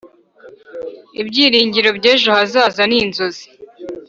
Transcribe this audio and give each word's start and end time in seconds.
ibyiringiro 1.21 1.89
by'ejo 1.97 2.29
hazaza 2.37 2.81
n'inzozi 2.89 3.45